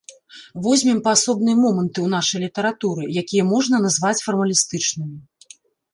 Возьмем 0.67 0.99
паасобныя 1.07 1.57
моманты 1.63 1.93
ў 2.03 2.09
нашай 2.15 2.39
літаратуры, 2.45 3.03
якія 3.23 3.43
можна 3.53 3.75
назваць 3.85 4.19
фармалістычнымі. 4.29 5.17